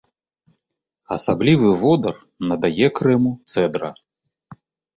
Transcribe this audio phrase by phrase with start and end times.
[1.15, 2.15] Асаблівы водар
[2.49, 3.95] надае крэму цэдра.